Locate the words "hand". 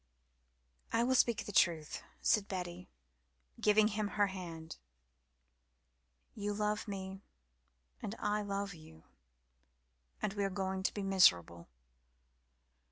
4.31-4.77